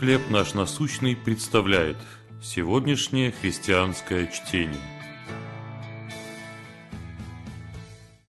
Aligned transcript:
«Хлеб 0.00 0.30
наш 0.30 0.54
насущный» 0.54 1.14
представляет 1.14 1.98
сегодняшнее 2.42 3.32
христианское 3.32 4.28
чтение. 4.28 4.80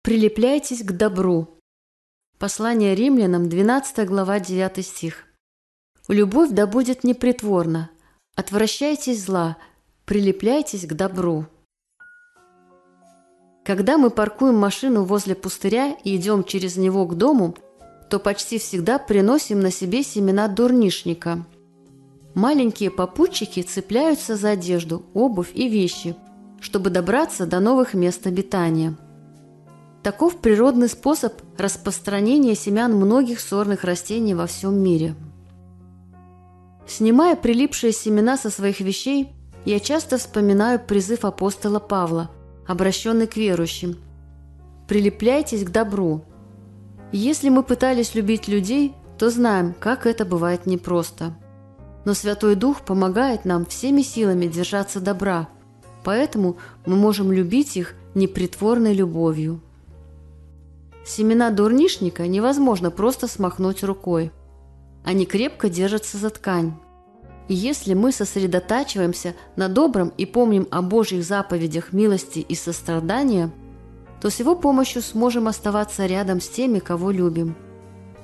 Прилепляйтесь 0.02 0.82
к 0.82 0.90
добру. 0.90 1.60
Послание 2.40 2.96
римлянам, 2.96 3.48
12 3.48 4.04
глава, 4.08 4.40
9 4.40 4.84
стих. 4.84 5.26
«Любовь 6.08 6.50
да 6.50 6.66
будет 6.66 7.04
непритворна, 7.04 7.88
отвращайтесь 8.34 9.22
зла, 9.22 9.56
прилепляйтесь 10.06 10.88
к 10.88 10.92
добру». 10.94 11.46
Когда 13.64 13.96
мы 13.96 14.10
паркуем 14.10 14.56
машину 14.56 15.04
возле 15.04 15.36
пустыря 15.36 15.96
и 16.02 16.16
идем 16.16 16.42
через 16.42 16.76
него 16.76 17.06
к 17.06 17.14
дому, 17.14 17.56
то 18.08 18.18
почти 18.18 18.58
всегда 18.58 18.98
приносим 18.98 19.60
на 19.60 19.70
себе 19.70 20.02
семена 20.02 20.48
дурнишника. 20.48 21.46
Маленькие 22.34 22.90
попутчики 22.90 23.62
цепляются 23.62 24.36
за 24.36 24.50
одежду, 24.50 25.04
обувь 25.14 25.50
и 25.54 25.68
вещи, 25.68 26.14
чтобы 26.60 26.90
добраться 26.90 27.46
до 27.46 27.60
новых 27.60 27.94
мест 27.94 28.26
обитания. 28.26 28.96
Таков 30.02 30.40
природный 30.40 30.88
способ 30.88 31.34
распространения 31.58 32.54
семян 32.54 32.94
многих 32.94 33.40
сорных 33.40 33.84
растений 33.84 34.34
во 34.34 34.46
всем 34.46 34.78
мире. 34.78 35.14
Снимая 36.86 37.36
прилипшие 37.36 37.92
семена 37.92 38.36
со 38.36 38.50
своих 38.50 38.80
вещей, 38.80 39.32
я 39.64 39.78
часто 39.78 40.18
вспоминаю 40.18 40.80
призыв 40.80 41.24
апостола 41.24 41.78
Павла– 41.78 42.30
обращенный 42.70 43.26
к 43.26 43.36
верующим. 43.36 43.96
«Прилепляйтесь 44.86 45.64
к 45.64 45.70
добру». 45.70 46.24
Если 47.12 47.48
мы 47.48 47.64
пытались 47.64 48.14
любить 48.14 48.46
людей, 48.46 48.94
то 49.18 49.30
знаем, 49.30 49.74
как 49.78 50.06
это 50.06 50.24
бывает 50.24 50.66
непросто. 50.66 51.34
Но 52.04 52.14
Святой 52.14 52.54
Дух 52.54 52.82
помогает 52.82 53.44
нам 53.44 53.66
всеми 53.66 54.02
силами 54.02 54.46
держаться 54.46 55.00
добра, 55.00 55.48
поэтому 56.02 56.56
мы 56.86 56.96
можем 56.96 57.30
любить 57.30 57.76
их 57.76 57.94
непритворной 58.14 58.94
любовью. 58.94 59.60
Семена 61.04 61.50
дурнишника 61.50 62.26
невозможно 62.26 62.90
просто 62.90 63.26
смахнуть 63.26 63.82
рукой. 63.82 64.32
Они 65.04 65.26
крепко 65.26 65.68
держатся 65.68 66.18
за 66.18 66.30
ткань. 66.30 66.74
И 67.48 67.54
если 67.54 67.94
мы 67.94 68.12
сосредотачиваемся 68.12 69.34
на 69.56 69.68
добром 69.68 70.12
и 70.16 70.24
помним 70.24 70.68
о 70.70 70.82
Божьих 70.82 71.24
заповедях 71.24 71.92
милости 71.92 72.38
и 72.38 72.54
сострадания, 72.54 73.50
то 74.20 74.30
с 74.30 74.38
Его 74.38 74.54
помощью 74.54 75.02
сможем 75.02 75.48
оставаться 75.48 76.06
рядом 76.06 76.40
с 76.40 76.48
теми, 76.48 76.78
кого 76.78 77.10
любим. 77.10 77.56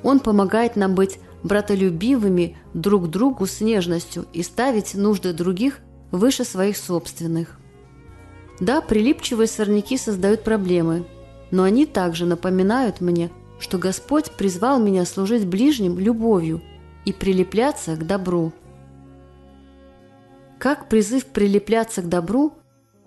Он 0.02 0.20
помогает 0.20 0.76
нам 0.76 0.94
быть 0.94 1.18
братолюбивыми 1.42 2.56
друг 2.74 3.08
другу 3.08 3.46
с 3.46 3.60
нежностью 3.60 4.26
и 4.32 4.42
ставить 4.42 4.94
нужды 4.94 5.32
других 5.32 5.80
выше 6.10 6.44
своих 6.44 6.76
собственных. 6.76 7.58
Да, 8.60 8.80
прилипчивые 8.80 9.46
сорняки 9.46 9.98
создают 9.98 10.42
проблемы, 10.42 11.06
но 11.50 11.62
они 11.62 11.86
также 11.86 12.26
напоминают 12.26 13.00
мне, 13.00 13.30
что 13.58 13.78
Господь 13.78 14.30
призвал 14.32 14.78
меня 14.78 15.04
служить 15.04 15.46
ближним 15.46 15.98
любовью 15.98 16.62
и 17.04 17.12
прилепляться 17.12 17.96
к 17.96 18.06
добру. 18.06 18.52
Как 20.58 20.88
призыв 20.88 21.26
прилепляться 21.26 22.02
к 22.02 22.08
добру 22.08 22.54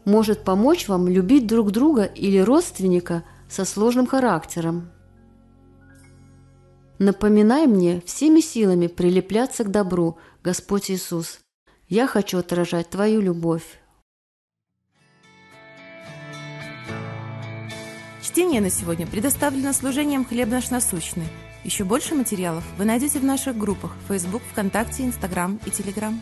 может 0.06 0.44
помочь 0.44 0.88
вам 0.88 1.08
любить 1.08 1.48
друг 1.48 1.72
друга 1.72 2.04
или 2.04 2.38
родственника 2.38 3.24
со 3.50 3.66
сложным 3.66 4.06
характером? 4.06 4.92
Напоминай 7.00 7.66
мне 7.66 8.02
всеми 8.06 8.42
силами 8.42 8.88
прилепляться 8.88 9.64
к 9.64 9.72
добру, 9.72 10.18
Господь 10.44 10.92
Иисус. 10.92 11.40
Я 11.88 12.08
хочу 12.08 12.38
отражать 12.38 12.90
Твою 12.90 13.22
любовь. 13.22 13.80
Чтение 18.22 18.60
на 18.60 18.70
сегодня 18.70 19.08
предоставлено 19.08 19.72
служением 19.72 20.26
«Хлеб 20.26 20.50
наш 20.50 20.72
насущный». 20.72 21.24
Еще 21.64 21.86
больше 21.86 22.16
материалов 22.16 22.66
вы 22.78 22.84
найдете 22.84 23.20
в 23.20 23.24
наших 23.24 23.58
группах 23.58 23.96
Facebook, 24.10 24.42
ВКонтакте, 24.52 25.04
Инстаграм 25.04 25.58
и 25.66 25.72
Телеграм. 25.72 26.22